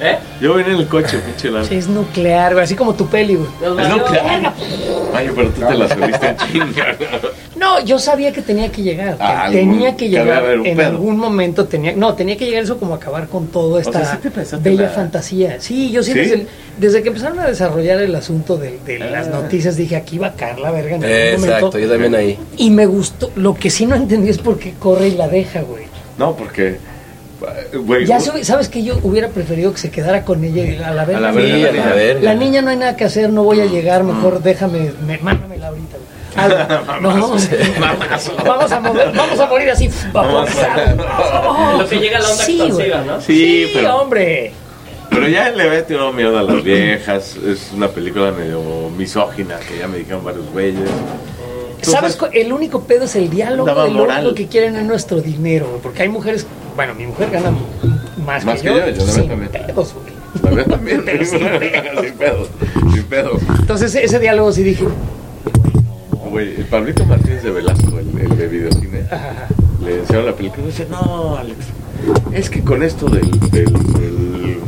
[0.00, 0.16] ¿Eh?
[0.40, 1.50] Yo vine en el coche, pinche.
[1.68, 3.48] Sí, es nuclear, güey, así como tu peli, güey.
[3.80, 4.54] Es nuclear.
[5.14, 6.96] Ay, pero tú te la subiste en chinga.
[7.56, 9.16] No, yo sabía que tenía que llegar.
[9.18, 10.42] que Ah, tenía que llegar.
[10.64, 10.86] En pedo.
[10.88, 11.92] algún momento tenía.
[11.92, 14.82] No, tenía que llegar eso como acabar con toda esta sea, ¿sí te pensaste bella
[14.84, 15.56] la- fantasía.
[15.60, 16.18] Sí, yo sí, ¿Sí?
[16.20, 16.46] Desde,
[16.78, 19.30] desde que empezaron a desarrollar el asunto de, de las Ah.
[19.42, 21.78] noticias dije aquí va a caer la verga en algún Exacto, momento.
[21.78, 22.38] yo también ahí.
[22.56, 23.30] Y me gustó.
[23.36, 25.84] Lo que sí no entendí es por qué corre y la deja, güey.
[26.16, 26.78] No, porque.
[28.06, 31.04] Ya sub- sabes que yo hubiera preferido que se quedara con ella y a la
[31.04, 31.20] verga.
[31.20, 32.60] la la verga, niña.
[32.60, 35.96] la no hay nada que hacer, no voy a llegar, mejor déjame, me, mándamela ahorita.
[36.36, 37.00] Algo.
[37.00, 37.48] No, vamos,
[38.44, 39.90] vamos a mover, vamos a morir así.
[40.12, 41.78] vaporizado.
[41.78, 43.02] Lo que llega a la onda Sí, expansiva.
[43.04, 43.20] ¿no?
[43.20, 43.26] Sí,
[43.66, 44.52] Sí, pero- hombre.
[45.10, 47.34] Pero ya le había tirado miedo a las viejas.
[47.36, 48.62] Es una película medio
[48.96, 50.88] misógina que ya me dijeron varios güeyes.
[51.82, 52.16] ¿Sabes?
[52.32, 53.66] El único pedo es el diálogo.
[54.22, 56.46] Lo que quieren es nuestro dinero, porque hay mujeres.
[56.76, 57.50] Bueno, mi mujer gana
[58.24, 58.86] más, Más que, que yo.
[58.86, 59.50] yo, yo sin también.
[59.50, 60.54] pedos, güey.
[60.56, 61.02] La también.
[61.04, 62.46] Pero sin sin pedo.
[62.92, 63.30] Sin pedo.
[63.58, 64.84] Entonces, ese diálogo sí dije.
[66.30, 69.48] Güey, el Pablito Martínez de Velasco, el, el de videocine, ajá.
[69.84, 71.58] le enseñaron la película y dice, no, Alex,
[72.32, 74.60] es que con esto del, del, del-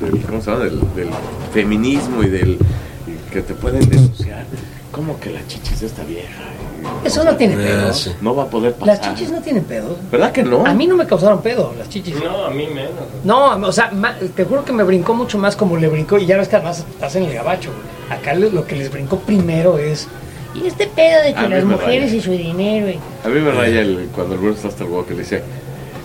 [0.00, 0.64] del- ¿cómo se llama?
[0.64, 1.08] Del, del
[1.52, 2.58] feminismo y del
[3.06, 4.44] y que te pueden denunciar,
[4.90, 6.26] ¿cómo que la chichis de esta vieja?
[6.26, 6.63] Y,
[7.04, 7.92] Eso no tiene Ah, pedo.
[7.92, 8.12] sí.
[8.20, 8.86] No va a poder pasar.
[8.86, 9.96] Las chichis no tienen pedo.
[10.10, 10.64] ¿Verdad que no?
[10.66, 12.16] A mí no me causaron pedo, las chichis.
[12.22, 12.90] No, a mí menos.
[13.24, 16.26] No, o sea, ma- te juro que me brincó mucho más como le brincó, y
[16.26, 17.70] ya ves que además estás en el gabacho.
[18.10, 20.08] Acá lo que les brincó primero es.
[20.54, 22.14] Y este pedo de que las mujeres raya.
[22.16, 22.88] y su dinero.
[22.88, 25.20] y- A mí me raya el, cuando el Bruce está hasta el huevo que le
[25.20, 25.42] dice,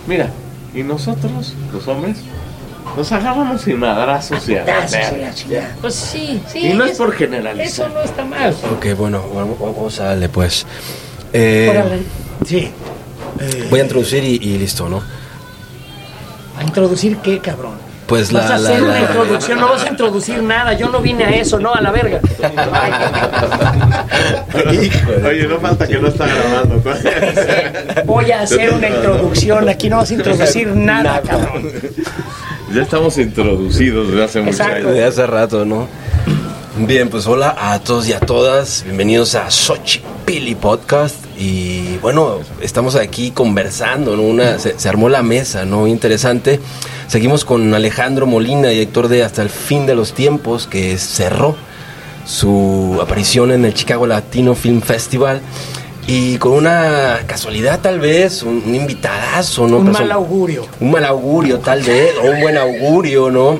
[0.07, 0.29] mira,
[0.73, 2.17] y nosotros, los hombres,
[2.97, 5.17] nos agarramos sin madrazos y a la Ah, sí, sí, verga".
[5.27, 5.75] la chingada.
[5.81, 6.59] Pues sí, sí.
[6.67, 7.87] Y no es por generalizar.
[7.87, 8.55] Eso no está mal.
[8.75, 10.65] Ok, bueno, vamos, a darle pues.
[11.33, 12.01] Eh,
[12.45, 12.71] Sí.
[13.69, 15.01] voy a introducir y, y listo, ¿no?
[16.57, 17.73] ¿A introducir qué, cabrón?
[18.09, 20.73] Pues Vas la, a la- hacer una la- introducción, no vas a introducir nada.
[20.73, 22.19] Yo no vine a eso, no, a la verga.
[25.27, 26.81] Oye, no falta que no está grabando.
[28.05, 29.69] Voy a hacer una introducción.
[29.69, 31.71] Aquí no vas a introducir nada, cabrón.
[32.73, 34.75] ya estamos introducidos desde hace mucho Exacto.
[34.87, 34.93] años.
[34.93, 35.87] de hace rato, ¿no?
[36.77, 38.83] Bien, pues hola a todos y a todas.
[38.85, 41.15] Bienvenidos a Sochi Pili Podcast.
[41.39, 44.23] Y bueno, estamos aquí conversando, ¿no?
[44.23, 45.87] Una, se, se armó la mesa, ¿no?
[45.87, 46.59] Interesante.
[47.07, 51.55] Seguimos con Alejandro Molina, director de Hasta el fin de los tiempos, que cerró
[52.25, 55.39] su aparición en el Chicago Latino Film Festival.
[56.07, 59.77] Y con una casualidad, tal vez, un, un invitadazo, ¿no?
[59.77, 60.65] Un mal augurio.
[60.81, 63.57] un mal augurio, tal vez, o un buen augurio, ¿no?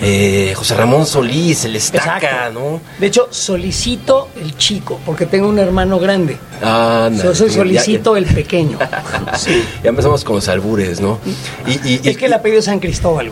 [0.00, 2.60] Eh, José Ramón Solís, el estaca, Exacto.
[2.60, 2.80] ¿no?
[3.00, 6.36] De hecho, solicito el chico, porque tengo un hermano grande.
[6.62, 8.78] Ah, Yo soy solicito el pequeño.
[9.36, 9.62] Sí.
[9.82, 11.18] Ya, empezamos con los albures, ¿no?
[11.66, 13.30] Y, y- y- Es que el apellido es San Cristóbal.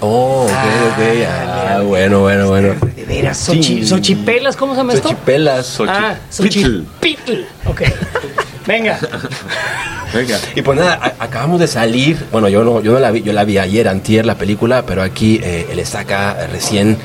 [0.00, 1.02] Oh, ok, ok.
[1.28, 2.74] Ah, bueno, bueno, bueno.
[2.94, 3.86] De veras, Xochi- Sí.
[3.86, 5.08] Xochipelas, ¿cómo se llama esto?
[5.08, 5.80] Xochipelas.
[5.88, 6.84] Ah, Xochipitl.
[7.00, 7.42] Xochipitl.
[7.66, 7.82] Ok.
[8.68, 8.98] Venga.
[10.14, 10.38] Venga.
[10.54, 13.32] Y pues nada, a- acabamos de salir, bueno, yo no, yo no la vi, yo
[13.32, 16.96] la vi ayer, antier la película, pero aquí eh, el estaca eh, recién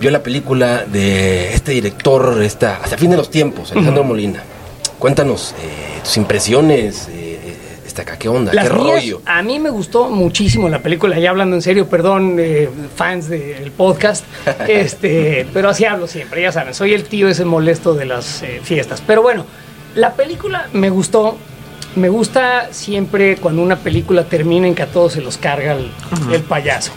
[0.00, 4.42] vio la película de este director, esta, hasta el fin de los tiempos, Alejandro Molina.
[4.98, 7.56] Cuéntanos eh, tus impresiones, eh, eh,
[7.86, 8.52] estaca, ¿qué onda?
[8.52, 9.22] Las ¿Qué mías, rollo?
[9.26, 13.70] a mí me gustó muchísimo la película, ya hablando en serio, perdón, eh, fans del
[13.72, 14.24] podcast,
[14.68, 18.60] este, pero así hablo siempre, ya saben, soy el tío ese molesto de las eh,
[18.62, 19.02] fiestas.
[19.06, 19.46] Pero bueno,
[19.94, 21.36] la película me gustó,
[21.96, 25.90] me gusta siempre cuando una película termina en que a todos se los carga el,
[26.32, 26.92] el payaso.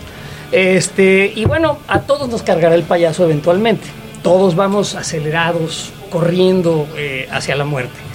[0.51, 3.87] Este, y bueno, a todos nos cargará el payaso eventualmente.
[4.23, 8.06] Todos vamos acelerados, corriendo eh, hacia la muerte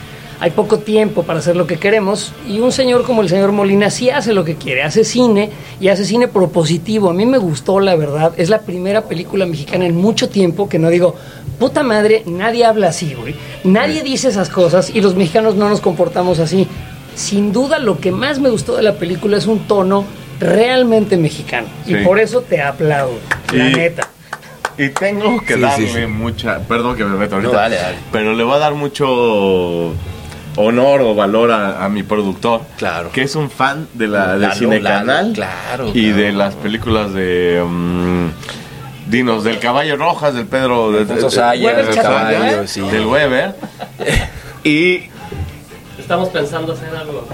[0.43, 3.91] hay poco tiempo para hacer lo que queremos y un señor como el señor Molina
[3.91, 7.09] sí hace lo que quiere, hace cine y hace cine propositivo.
[7.11, 10.81] A mí me gustó, la verdad, es la primera película mexicana en mucho tiempo que
[10.81, 11.15] no digo,
[11.61, 13.37] puta madre, nadie habla así, güey.
[13.63, 16.67] Nadie dice esas cosas y los mexicanos no nos comportamos así.
[17.15, 20.05] Sin duda lo que más me gustó de la película es un tono
[20.41, 22.05] realmente mexicano y Sí.
[22.05, 23.15] por eso te aplaudo,
[23.53, 24.09] la Y- neta.
[24.77, 26.07] Y tengo que Sí, darle sí, sí.
[26.07, 26.59] mucha.
[26.61, 27.53] Perdón que me meto ahorita.
[27.53, 27.97] No, dale, dale.
[28.11, 29.93] Pero le voy a dar mucho
[30.57, 32.63] honor o valor a, a mi productor.
[32.77, 33.11] Claro.
[33.13, 35.33] Que es un fan de la de Lalo, Cine Lalo, Canal.
[35.35, 36.17] claro, Y claro.
[36.23, 37.63] de las películas de.
[37.67, 38.29] mm,
[39.09, 40.93] Dinos, del Caballo Rojas, del Pedro.
[40.93, 42.81] De, de- Sayas, del Caballo, Caballo, sí.
[42.81, 43.55] Del Weber.
[44.65, 45.05] y.
[45.99, 47.27] Estamos pensando hacer algo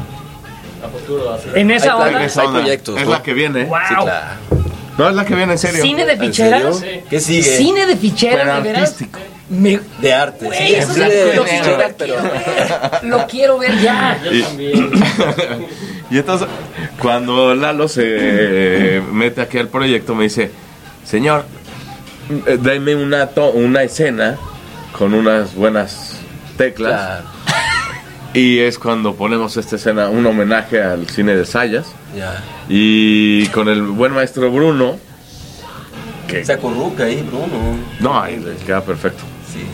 [0.84, 1.32] a futuro.
[1.32, 1.48] Así.
[1.54, 2.58] En esa Hay onda, onda.
[2.60, 3.10] proyectos, Es ¿no?
[3.12, 3.64] la que viene.
[3.64, 3.78] Wow.
[3.88, 4.26] Sí, claro.
[4.98, 5.80] No, es la que viene, en serio.
[5.80, 6.84] cine de ¿En ficheras.
[7.08, 7.42] ¿Qué sigue?
[7.44, 8.82] Cine de ficheras, Pero de veras.
[8.82, 9.18] artístico.
[9.50, 10.44] Me, De arte.
[10.44, 13.04] Güey, sí, eso es de lo, quiero pero- ver.
[13.04, 14.18] Lo quiero ver ya.
[14.22, 14.90] Yo también.
[16.10, 16.48] Y entonces,
[17.00, 20.50] cuando Lalo se me mete aquí al proyecto, me dice,
[21.04, 21.44] señor,
[22.46, 24.38] eh, dame una, to- una escena
[24.92, 26.16] con unas buenas
[26.56, 26.92] teclas.
[26.92, 27.24] Claro,
[28.32, 31.88] Y es cuando ponemos esta escena, un homenaje al cine de Sayas.
[32.16, 32.42] ya.
[32.70, 34.96] Y con el buen maestro Bruno,
[36.26, 37.76] que Se acurruca ahí, Bruno.
[38.00, 39.24] no, ahí queda perfecto.
[39.52, 39.66] Sí, sí.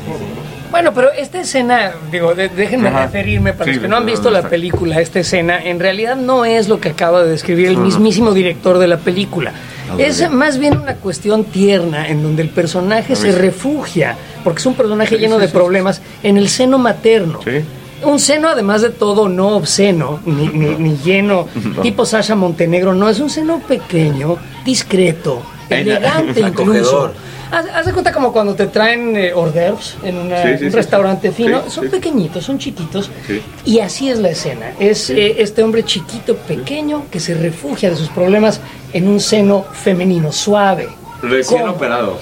[0.70, 3.04] Bueno, pero esta escena, digo, de- déjenme Ajá.
[3.06, 6.44] referirme para Sí, los que no han visto la película, esta escena en realidad no
[6.44, 9.52] es lo que acaba de describir el mismísimo director de la película.
[9.98, 14.74] Es más bien una cuestión tierna en donde el personaje se refugia, porque es un
[14.74, 17.38] personaje Sí, lleno de problemas, en el seno materno.
[17.44, 17.60] Sí.
[18.02, 21.82] Un seno, además de todo, no obsceno, ni, ni- ni lleno, No.
[21.82, 27.12] tipo Sasha Montenegro, no, es un seno pequeño, discreto, elegante incluso.
[27.50, 30.64] Haz, haz de cuenta como cuando te traen eh, hors d'oeuvres en una- Sí, sí,
[30.64, 31.34] un sí, restaurante sí.
[31.44, 31.90] fino, Sí, son sí.
[31.90, 33.40] pequeñitos, son chiquitos, Sí.
[33.64, 34.72] y así es la escena.
[34.80, 38.60] Es eh, este hombre chiquito, pequeño, que se refugia de sus problemas
[38.92, 40.88] en un seno femenino, suave.
[41.22, 41.74] Recién ¿Cómo?
[41.74, 42.18] operado.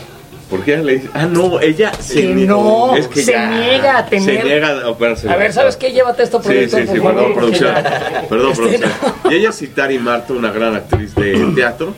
[0.50, 1.08] ¿Por qué le dice?
[1.14, 4.44] Ah, no, ella se, Que nie- no, es que se ya niega a tener- Se
[4.44, 5.30] niega a operarse.
[5.30, 5.92] A ver, ¿sabes qué?
[5.92, 7.74] Llévate esto, Sí, productor, sí, por sí, favor, perdón, porque producción.
[8.28, 8.90] Perdón, Este, producción.
[9.30, 11.94] Y ella es Citari Marta, una gran actriz de teatro.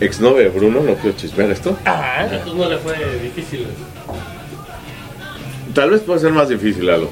[0.00, 1.76] Exnovia de Bruno, no quiero chismear esto.
[1.84, 3.66] Ah, Entonces no le fue difícil.
[5.74, 7.10] Tal vez puede ser más difícil algo.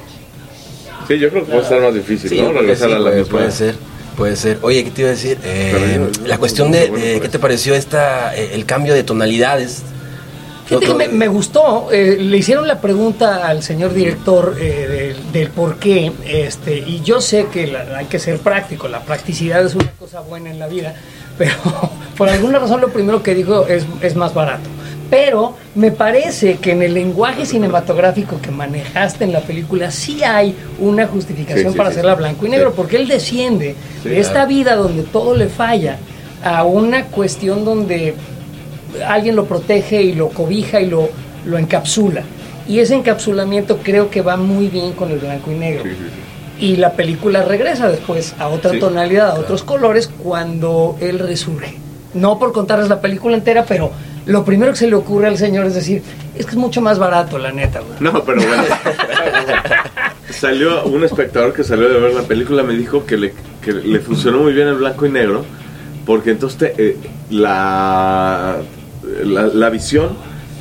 [1.07, 2.51] Sí, yo creo que puede ser más difícil, Sí, ¿no?
[2.51, 3.37] Regresar sí, a la puede, misma.
[3.37, 3.75] puede ser.
[4.17, 4.59] Puede ser.
[4.61, 5.37] Oye, ¿qué te iba a decir?
[5.43, 7.21] Eh, yo- la cuestión de, bueno, de pues.
[7.23, 9.83] qué te pareció esta eh, el cambio de tonalidades.
[10.67, 15.49] Fíjate que me, gustó, eh, le hicieron la pregunta al señor director eh, del, del
[15.51, 19.75] por qué, este, y yo sé que la- hay que ser práctico, la practicidad es
[19.75, 20.95] una cosa buena en la vida,
[21.37, 21.53] pero
[22.17, 24.69] por alguna razón lo primero que dijo es, es más barato.
[25.09, 30.55] Pero me parece que en el lenguaje cinematográfico que manejaste en la película sí hay
[30.79, 31.93] una justificación Sí, sí, para sí.
[31.93, 35.97] hacerla blanco y negro, porque él desciende de esta vida donde todo le falla
[36.43, 38.15] a una cuestión donde
[39.07, 41.09] alguien lo protege y lo cobija y lo,
[41.45, 42.23] lo encapsula.
[42.67, 45.83] Y ese encapsulamiento creo que va muy bien con el blanco y negro.
[46.59, 51.75] Y la película regresa después a otra tonalidad, a otros colores, cuando él resurge.
[52.15, 53.91] No por contarles la película entera, pero
[54.25, 56.01] lo primero que se le ocurre al señor es decir,
[56.35, 57.79] es que es mucho más barato, la neta.
[57.81, 57.93] güey".
[57.99, 58.63] No, pero bueno.
[60.31, 63.99] salió un espectador que salió de ver la película me dijo que le, que le
[63.99, 65.45] funcionó muy bien el blanco y negro
[66.05, 66.97] porque entonces te- eh,
[67.29, 68.57] la,
[69.23, 70.09] la, la visión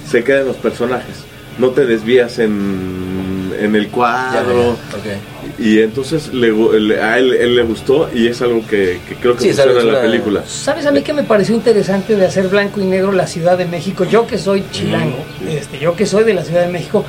[0.09, 1.25] se queda en los personajes.
[1.59, 4.71] No te desvías en, en el Ya, cuadro.
[4.71, 5.34] ok.
[5.59, 9.35] Y entonces le le- a él, él le gustó y es algo que, que creo
[9.37, 10.43] que Sí, funciona en la película.
[10.47, 13.65] ¿Sabes a mí que me pareció interesante de hacer blanco y negro la Ciudad de
[13.67, 14.05] México?
[14.05, 15.19] Yo que soy chilango,
[15.49, 17.05] este, yo que soy de la Ciudad de México,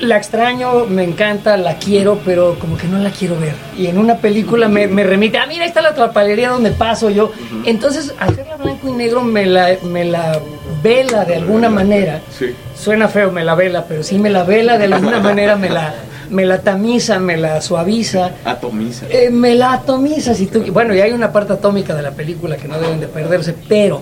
[0.00, 3.54] la extraño, me encanta, la quiero, pero como que no la quiero ver.
[3.76, 7.10] Y en una película me, me remite, ah, mira, ahí está la trapalería donde paso
[7.10, 7.32] yo.
[7.64, 10.38] Entonces, hacerla blanco y negro me la, me la
[10.84, 12.20] vela de alguna manera.
[12.30, 12.54] Sí.
[12.76, 15.92] Suena feo, me la vela, pero sí me la vela de alguna manera, me la,
[16.30, 18.32] me la tamiza, me la suaviza.
[18.44, 19.06] Atomiza.
[19.10, 22.56] Eh, me la atomiza si tú bueno y hay una parte atómica de la película
[22.56, 24.00] que no deben de perderse pero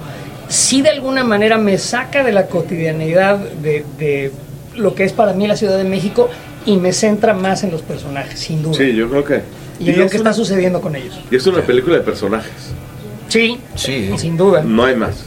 [0.48, 4.30] sí de alguna manera me saca de la cotidianidad de, de
[4.76, 6.28] lo que es para mí la Ciudad de México
[6.66, 9.42] y me centra más en los personajes sin duda Sí, yo creo que.
[9.80, 12.52] y en lo que una- está sucediendo con ellos y es una película de personajes.
[13.28, 14.10] sí Sí.
[14.16, 15.24] sin duda No hay más.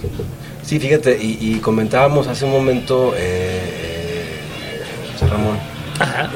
[0.64, 3.60] Sí, fíjate, y, y comentábamos hace un momento, eh,
[5.14, 5.58] José Ramón.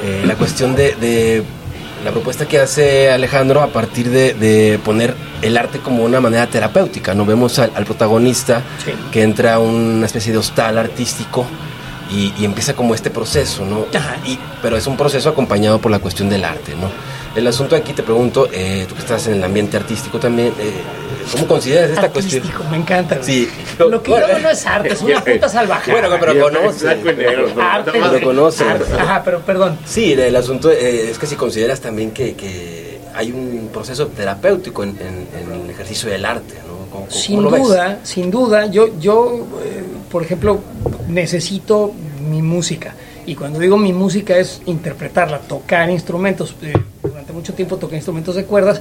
[0.04, 1.42] Eh, la cuestión de, de
[2.04, 6.46] la propuesta que hace Alejandro a partir de, de poner el arte como una manera
[6.46, 7.14] terapéutica.
[7.14, 8.92] No vemos al, al protagonista Sí.
[9.10, 11.46] que entra a una especie de hostal artístico
[12.10, 13.86] y, y empieza como este proceso, ¿no?
[13.96, 14.16] Ajá.
[14.26, 16.90] Y, pero es un proceso acompañado por la cuestión del arte, ¿no?
[17.34, 20.72] El asunto aquí te pregunto, eh, tú que estás en el ambiente artístico también, eh,
[21.32, 22.42] ¿cómo consideras esta cuestión?
[22.42, 23.26] artístico me encanta güey.
[23.26, 23.48] Sí.
[23.78, 26.88] lo que yo hago no es arte es una puta salvaje Bueno, pero conoce.
[26.88, 28.64] arte, lo conoce.
[28.64, 33.30] ajá pero perdón Sí, el asunto eh, es que si consideras también que, que hay
[33.32, 36.74] un proceso terapéutico en, en- en el ejercicio del arte, ¿no?
[36.90, 37.62] ¿Cómo- cómo Sin ves?
[37.62, 38.66] duda, sin duda.
[38.66, 40.60] Yo, yo eh, por ejemplo,
[41.08, 41.92] necesito
[42.30, 42.94] mi música.
[43.26, 46.54] Y cuando digo mi música es interpretarla, tocar instrumentos.
[46.62, 48.80] Eh, durante mucho tiempo toqué instrumentos de cuerdas.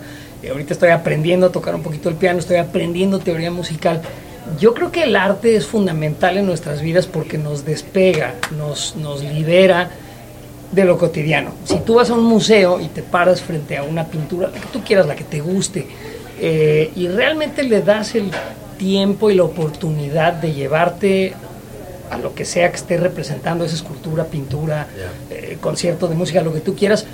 [0.49, 4.01] Ahorita estoy aprendiendo a tocar un poquito el piano, estoy aprendiendo teoría musical.
[4.59, 9.23] Yo creo que el arte es fundamental en nuestras vidas porque nos despega, nos, nos
[9.23, 9.89] libera
[10.71, 11.51] de lo cotidiano.
[11.65, 14.67] Si tú vas a un museo y te paras frente a una pintura, la que
[14.67, 15.87] tú quieras, la que te guste,
[16.39, 18.31] eh, y realmente le das el
[18.77, 21.33] tiempo y la oportunidad de llevarte
[22.09, 24.87] a lo que sea que esté representando esa escultura, pintura,
[25.29, 27.05] eh, concierto de música, lo que tú quieras,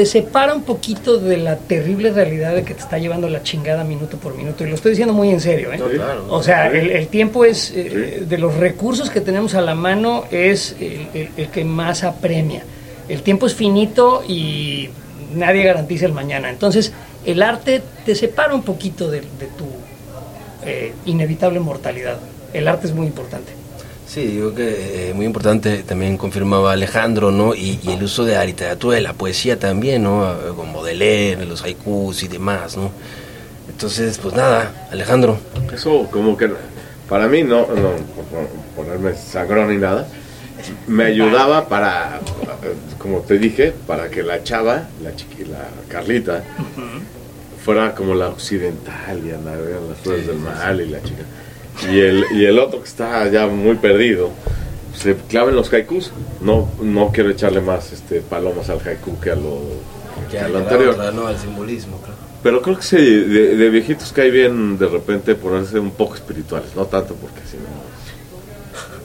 [0.00, 3.84] te separa un poquito de la terrible realidad de que te está llevando la chingada
[3.84, 4.64] minuto por minuto.
[4.64, 5.70] Y lo estoy diciendo muy en serio.
[5.74, 5.76] ¿eh?
[5.76, 6.24] No, claro.
[6.30, 10.24] O sea, el, el tiempo es, eh, de los recursos que tenemos a la mano,
[10.30, 12.62] es el, el- el que más apremia.
[13.10, 14.88] El tiempo es finito y
[15.34, 16.48] nadie garantiza el mañana.
[16.48, 16.94] Entonces,
[17.26, 19.66] el arte te separa un poquito de, de tu
[20.64, 22.16] eh, inevitable mortalidad.
[22.54, 23.52] El arte es muy importante.
[24.12, 27.54] Sí, digo que eh, muy importante también confirmaba Alejandro, ¿no?
[27.54, 30.32] Y, y el uso de la literatura, de la poesía también, ¿no?
[30.32, 32.90] Eh, Con Baudelaire, los haikus y demás, ¿no?
[33.68, 35.38] Entonces, pues nada, Alejandro.
[35.72, 36.50] Eso como que
[37.08, 37.92] para mí no, no
[38.74, 40.08] por ponerme sangrón ni nada,
[40.88, 42.18] me ayudaba para,
[42.98, 46.42] como te dije, para que la chava, la chiqui, la Carlita,
[47.64, 51.22] fuera como la occidental y andar en las flores del mal y la chica.
[51.88, 54.30] Y el, y el otro que está ya muy perdido,
[54.94, 56.12] se clava en los haikus.
[56.40, 59.60] No, no quiero echarle más este palomas al haiku que a lo,
[60.30, 60.90] que a lo anterior.
[60.90, 61.26] otra, ¿no?
[61.26, 62.18] Al simbolismo, claro.
[62.42, 66.74] Pero creo que sí, de, de viejitos cae bien de repente ponerse un poco espirituales,
[66.74, 67.64] no tanto porque si no,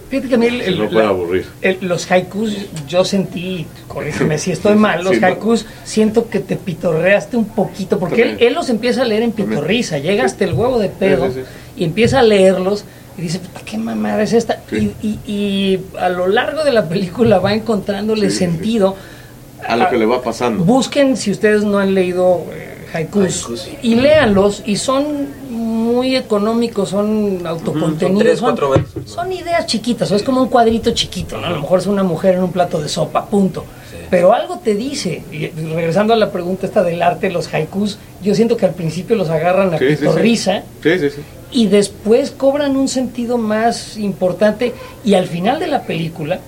[0.10, 1.46] Fíjate que a mí el- el- no la- aburrir.
[1.62, 2.56] el- los haikus,
[2.88, 5.28] yo sentí, corrígeme si estoy mal, los Sí, no.
[5.28, 9.98] haikus siento que te pitorreaste un poquito, porque él, los empieza a leer en pitorriza,
[9.98, 11.82] llega hasta el huevo de pedo Sí, sí, sí.
[11.82, 12.86] y empieza a leerlos
[13.18, 14.62] y dice, "Puta, ¿qué mamada es esta?
[14.72, 18.96] Y, y- y a lo largo de la película va encontrándole sentido.
[19.68, 20.64] A lo que le va pasando.
[20.64, 23.70] Busquen si ustedes no han leído eh, haikus, Haikus.
[23.82, 25.06] y léanlos y son
[25.96, 31.48] muy económicos, son autocontenidos, tres, son, ideas chiquitas, o es como un cuadrito chiquito, ¿no?
[31.48, 33.64] A lo mejor es una mujer en un plato de sopa, punto.
[33.90, 33.98] Sí.
[34.10, 38.36] Pero algo te dice, y regresando a la pregunta esta del arte, los haikus, yo
[38.36, 40.02] siento que al principio los agarran a Sí, sí, sí.
[40.02, 41.22] pitorrisa Sí, sí, sí.
[41.52, 44.74] y después cobran un sentido más importante
[45.04, 46.40] y al final de la película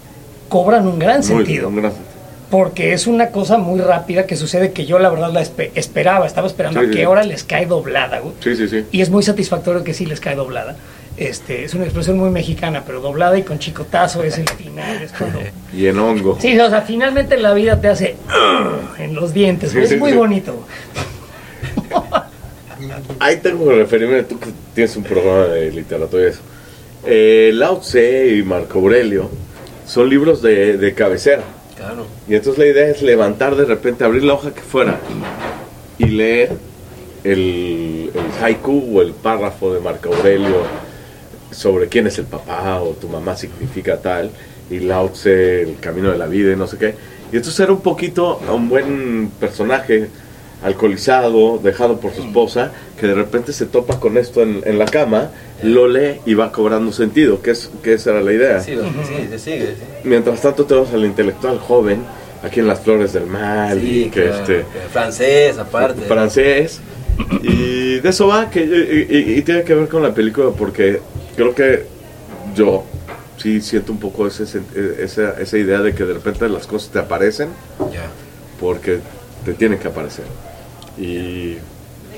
[0.50, 2.07] cobran un gran Muy sentido un gran sentido.
[2.50, 6.25] Porque es una cosa muy rápida que sucede que yo la verdad la espe- esperaba,
[6.25, 7.06] estaba esperando Sí, a qué sí.
[7.06, 8.34] hora les cae doblada, güey.
[8.42, 8.86] Sí, sí, sí.
[8.92, 10.75] Y es muy satisfactorio que sí les cae doblada.
[11.18, 15.01] Este, es una expresión muy mexicana, pero doblada y con chicotazo es el final.
[15.01, 15.39] Es cuando...
[15.74, 16.38] Y en hongo.
[16.39, 18.16] Sí, o sea, finalmente la vida te hace
[19.00, 19.72] en los dientes.
[19.72, 20.66] Sí, es muy bonito.
[23.20, 26.39] Ahí tengo que referirme, tú que tienes un programa de literatura y eso.
[27.06, 29.30] Eh, Lao Tse y Marco Aurelio
[29.86, 31.42] son libros de, de cabecera.
[31.78, 32.08] Claro.
[32.28, 35.00] Y entonces la idea es levantar de repente, abrir la hoja que fuera
[36.00, 36.52] y leer
[37.24, 40.64] el, el haiku o el párrafo de Marco Aurelio
[41.52, 44.32] sobre quién es el papá o tu mamá significa tal,
[44.70, 46.96] y Lao Tse, el camino de la vida y no sé qué.
[47.32, 50.10] Y entonces era un poquito a un buen personaje
[50.64, 54.86] alcoholizado, dejado por su esposa, que de repente se topa con esto en, en la
[54.86, 55.30] cama,
[55.64, 58.60] lo lee y va cobrando sentido, que, es, que esa era la idea.
[58.62, 59.60] Sí, sí, sí.
[60.04, 62.02] Mientras tanto tenemos al intelectual joven,
[62.44, 66.02] aquí en las flores del mal, Sí, y que claro, este francés, aparte.
[66.02, 66.80] francés.
[67.42, 71.00] Y de eso va, que, y, y- y tiene que ver con la película, porque
[71.36, 71.86] creo que
[72.56, 72.84] yo
[73.38, 74.44] sí siento un poco ese,
[75.00, 77.50] esa, esa idea de que de repente las cosas te aparecen
[77.92, 78.06] Ya.
[78.60, 79.00] porque
[79.48, 80.25] te tienen que aparecer.
[80.98, 81.54] Y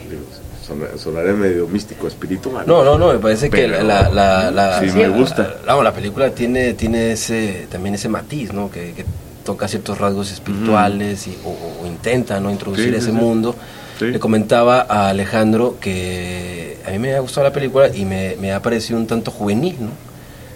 [0.10, 0.24] digo,
[0.66, 2.66] son- sonaré medio místico, espiritual.
[2.66, 5.56] No, no, no, me parece que Pero- la, la, la, Sí, la- me gusta.
[5.66, 8.72] La, la- la película tiene, tiene ese, también ese matiz, ¿no?
[8.72, 9.06] Que, que
[9.46, 12.50] toca ciertos rasgos espirituales y, o, o intenta, ¿no?
[12.52, 13.12] Introducir Sí, sí, ese sí.
[13.12, 13.56] mundo.
[14.00, 14.06] Sí.
[14.06, 18.54] Le comentaba a Alejandro que a mí me ha gustado la película y me, me
[18.54, 19.90] ha parecido un tanto juvenil, ¿no?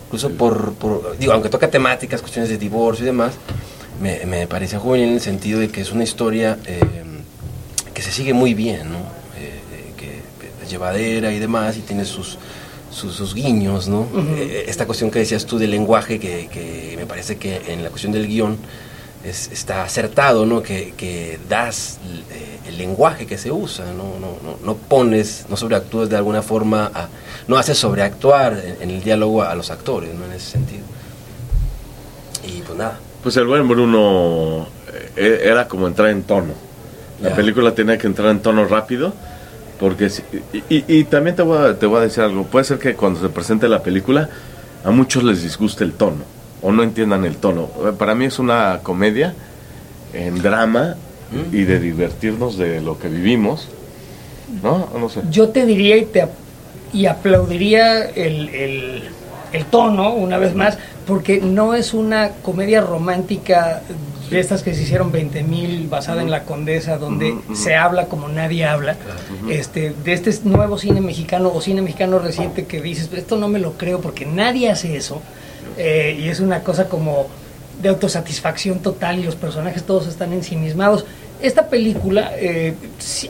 [0.06, 3.34] Incluso por, por- digo, aunque toca temáticas, cuestiones de divorcio y demás,
[4.04, 6.80] me, me parecía juvenil en el sentido de que es una historia eh,
[7.94, 9.00] que se sigue muy bien, ¿no?
[9.40, 10.22] Eh, que
[10.64, 12.38] es llevadera y demás, y tiene sus,
[12.92, 14.08] sus, sus guiños, ¿no?
[14.38, 17.90] Eh, esta cuestión que decías tú del lenguaje, que, que me parece que en la
[17.90, 18.58] cuestión del guion
[19.24, 20.62] es- está acertado, ¿no?
[20.62, 21.98] Que, que das
[22.68, 24.20] el lenguaje que se usa, ¿no?
[24.20, 27.08] No, no, no pones, no sobreactúas de alguna forma, a-
[27.48, 30.26] no haces sobreactuar en, en el diálogo a, a los actores, ¿no?
[30.26, 30.84] En ese sentido.
[32.46, 33.00] Y pues nada.
[33.24, 34.68] Pues el buen Bruno
[35.16, 36.54] eh, era como entrar en tono.
[37.22, 39.14] La película tenía que entrar en tono rápido.
[39.80, 42.44] Porque si- y, y- y también te voy, a, te voy a decir algo.
[42.44, 44.30] Puede ser que cuando se presente la película
[44.84, 46.24] a muchos les disguste el tono
[46.62, 47.70] o no entiendan el tono.
[47.86, 49.34] Eh, Para mí es una comedia
[50.14, 50.96] en drama
[51.32, 51.56] Mm.
[51.56, 53.68] y de divertirnos de lo que vivimos.
[54.62, 54.88] ¿No?
[55.00, 55.22] No sé.
[55.32, 56.28] Yo te diría y, te,
[56.94, 59.04] y aplaudiría el, el-
[59.54, 63.82] el tono, una vez más, porque no es una comedia romántica
[64.30, 68.28] de estas que se hicieron 20 mil, basada en La Condesa, donde se habla como
[68.28, 68.98] nadie habla.
[69.50, 73.60] este, de este nuevo cine mexicano o cine mexicano reciente que dices, esto no me
[73.60, 75.22] lo creo porque nadie hace eso.
[75.78, 77.28] Eh, y es una cosa como
[77.82, 81.06] de autosatisfacción total y los personajes todos están ensimismados.
[81.44, 82.74] Esta película eh,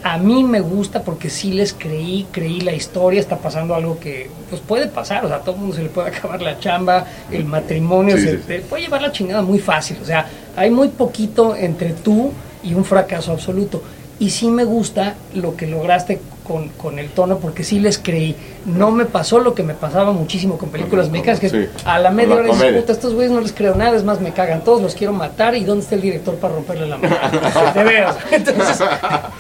[0.04, 4.30] a mí me gusta porque sí les creí, creí la historia, está pasando algo que
[4.50, 7.06] pues puede pasar, o sea, a todo el mundo se le puede acabar la chamba,
[7.32, 8.44] el matrimonio, Sí, se sí.
[8.48, 12.32] te puede llevar la chingada muy fácil, o sea, hay muy poquito entre tú
[12.64, 13.82] y un fracaso absoluto.
[14.20, 18.36] Y sí me gusta lo que lograste con, con el tono, porque sí les creí.
[18.66, 21.66] No me pasó lo que me pasaba muchísimo con películas mexicanas, que Sí.
[21.86, 24.32] a la media hora dices, puta, estos güeyes no les creo nada, es más, me
[24.32, 27.16] cagan todos, los quiero matar, ¿y dónde está el director para romperle la mano?
[27.76, 28.16] De veras.
[28.32, 28.80] Entonces,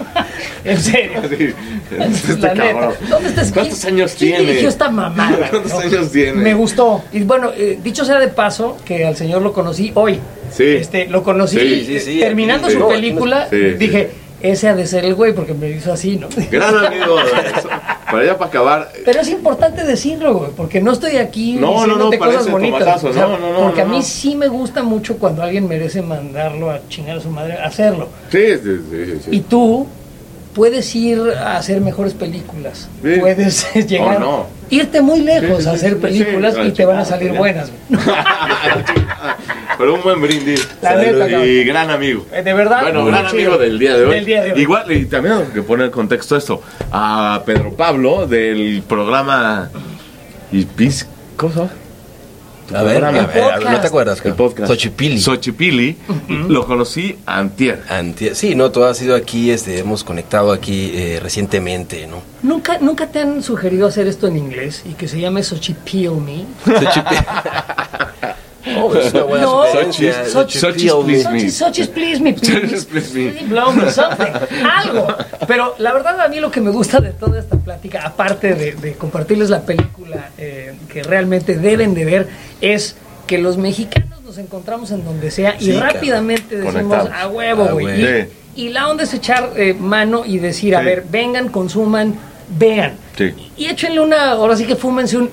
[0.65, 1.21] en serio.
[1.29, 1.53] Sí,
[1.99, 2.91] este La neta.
[3.09, 4.45] ¿Dónde está ¿Cuántos quién- años quién tiene?
[4.47, 5.37] dirigió esta mamada?
[5.49, 5.79] ¿Cuántos no?
[5.79, 6.33] años tiene?
[6.33, 7.03] Me gustó.
[7.11, 10.19] Y bueno, eh, dicho sea de paso, que al señor lo conocí hoy.
[10.51, 10.63] Sí.
[10.65, 11.57] Este, lo conocí
[11.99, 13.47] Sí, terminando su película.
[13.49, 14.11] Dije,
[14.43, 16.27] ese ha de ser el güey, porque me hizo así, ¿no?
[16.51, 17.15] Gran amigo.
[18.05, 18.91] Para allá para acabar.
[19.05, 23.03] Pero es importante decirlo, güey, porque no estoy aquí No, no, diciéndote no, cosas bonitas.
[23.03, 26.01] o sea, no, no, no, porque a mí sí me gusta mucho cuando alguien merece
[26.01, 28.09] mandarlo a chingar a su madre, hacerlo.
[28.29, 29.19] Sí, sí, sí.
[29.23, 29.29] sí.
[29.31, 29.87] Y tú
[30.53, 32.87] puedes ir a hacer mejores películas.
[33.01, 33.15] Sí.
[33.19, 34.45] Puedes llegar, no.
[34.69, 37.39] irte muy lejos Sí, a hacer películas y te van a salir ya.
[37.39, 37.71] buenas.
[39.77, 40.67] Pero un buen brindis.
[40.81, 42.25] La neta, y gran amigo.
[42.31, 42.81] Eh, De verdad.
[42.81, 43.51] Bueno, muy gran chido.
[43.53, 44.15] amigo del día de hoy.
[44.15, 44.61] Del día de hoy.
[44.61, 46.61] Igual, y también que poner en contexto esto.
[46.91, 49.69] A Pedro Pablo del programa.
[50.51, 51.07] ¿Y Pis?
[51.35, 51.69] ¿Cosa?
[52.67, 54.21] Tu A ver, a ver, a ver, ¿no te acuerdas?
[54.23, 54.69] El podcast.
[54.71, 55.19] Xochipilli.
[55.19, 55.97] Xochipilli.
[56.47, 57.83] Lo conocí antier.
[57.89, 62.21] Antier- sí, no, tú has ido aquí, este, hemos conectado aquí eh, recientemente, ¿no?
[62.41, 66.45] ¿Nunca, ¿Nunca te han sugerido hacer esto en inglés y que se llame Xochipilli Me?
[68.77, 68.87] Oh,
[69.27, 70.23] buena No, sugerencia.
[70.25, 71.03] Xochis- Xochis, Xochipilli.
[71.03, 71.39] please me.
[71.39, 72.87] Xochis, Xochis, please me, please.
[72.93, 73.01] Me.
[73.01, 74.31] Sí, blow me something.
[74.65, 75.07] Algo.
[75.47, 78.71] Pero la verdad a mí lo que me gusta de toda esta plática, aparte de,
[78.73, 82.27] de compartirles la película eh, que realmente deben de ver,
[82.61, 82.95] es
[83.27, 87.09] que los mexicanos nos encontramos en donde sea y Sí, rápidamente decimos Conectados.
[87.13, 88.01] a huevo, A güey.
[88.55, 90.85] Y, y la onda es echar eh, mano y decir, a Sí.
[90.85, 92.15] ver, vengan, consuman,
[92.57, 92.93] vean.
[93.17, 93.33] Sí.
[93.57, 95.29] Y échenle una, ahora sí que fúmense un,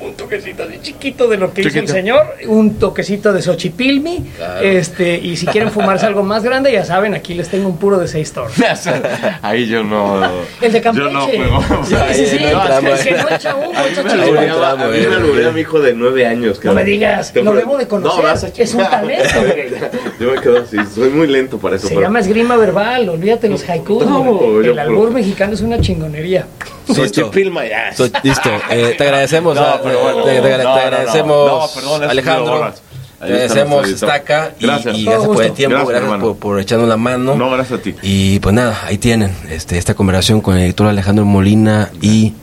[0.00, 1.92] un toquecito así chiquito de lo que hizo el Chiquito.
[1.92, 4.60] señor, un toquecito de Xochipilmi, Claro.
[4.60, 7.98] este, y si quieren fumarse algo más grande, ya saben, aquí les tengo un puro
[7.98, 8.56] de 6 torres.
[9.42, 10.20] Ahí yo no.
[10.60, 11.06] El de Campeche.
[11.06, 11.84] Yo no juego.
[11.84, 15.60] Sí, sí, sí, no el que no echa humo, echa a mí me alburea mi
[15.60, 16.60] hijo de nueve años.
[16.64, 19.34] No me digas, lo debo de conocer, es un talento.
[20.20, 21.88] Yo me quedo así, soy muy lento para eso.
[21.88, 24.04] Se pero- llama esgrima verbal, olvídate los haikus.
[24.04, 26.46] No, el albur puro- mexicano es una chingonería.
[26.86, 27.92] Xochipilma ya.
[27.94, 30.74] So- listo, eh, te agradecemos, No, a- pero bueno, te, te- te no, no, no.
[30.74, 32.72] agradecemos No, perdón, Alejandro,
[33.18, 33.88] te agradecemos.
[33.88, 34.98] Estaca y, Gracias.
[34.98, 37.34] y Todo gracias por el tiempo, Gracias, por, por echarnos la mano.
[37.36, 37.94] No, gracias a ti.
[38.02, 42.34] Y pues nada, ahí tienen este, esta conversación con el editor Alejandro Molina y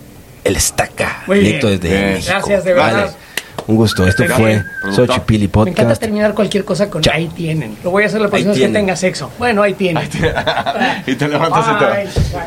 [0.43, 1.79] el Estaca, Muy directo bien.
[1.79, 2.13] desde Bien.
[2.13, 2.31] México.
[2.33, 2.93] Gracias, de verdad.
[2.93, 3.26] Vale.
[3.67, 5.07] Un gusto, esto fue productor.
[5.07, 6.01] Xochipilli Me encanta Podcast.
[6.01, 7.13] terminar cualquier cosa con Chao.
[7.15, 7.77] ahí tienen.
[7.83, 9.29] Lo voy a hacer la próxima vez que tenga sexo.
[9.37, 10.07] Bueno, ahí tienen.
[11.05, 12.37] y te levantas y te.